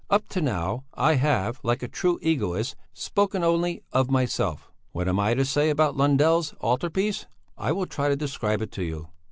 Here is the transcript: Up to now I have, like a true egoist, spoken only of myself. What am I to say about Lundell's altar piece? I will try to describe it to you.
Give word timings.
Up 0.09 0.27
to 0.29 0.41
now 0.41 0.83
I 0.95 1.13
have, 1.13 1.59
like 1.61 1.83
a 1.83 1.87
true 1.87 2.17
egoist, 2.23 2.75
spoken 2.91 3.43
only 3.43 3.83
of 3.93 4.09
myself. 4.09 4.71
What 4.93 5.07
am 5.07 5.19
I 5.19 5.35
to 5.35 5.45
say 5.45 5.69
about 5.69 5.95
Lundell's 5.95 6.53
altar 6.53 6.89
piece? 6.89 7.27
I 7.55 7.71
will 7.71 7.85
try 7.85 8.09
to 8.09 8.15
describe 8.15 8.63
it 8.63 8.71
to 8.71 8.83
you. 8.83 9.09